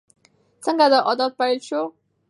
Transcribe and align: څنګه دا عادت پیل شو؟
څنګه 0.63 0.85
دا 0.93 0.99
عادت 1.07 1.31
پیل 1.39 1.57
شو؟ 1.67 1.81